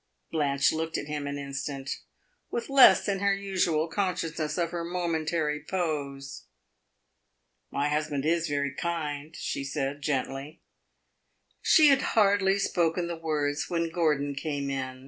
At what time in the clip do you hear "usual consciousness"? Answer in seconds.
3.35-4.57